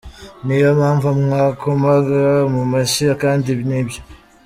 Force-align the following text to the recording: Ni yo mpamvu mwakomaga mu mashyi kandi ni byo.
Ni 0.45 0.55
yo 0.63 0.69
mpamvu 0.79 1.07
mwakomaga 1.21 2.23
mu 2.53 2.63
mashyi 2.71 3.05
kandi 3.23 3.49
ni 3.67 3.81
byo. 3.87 4.01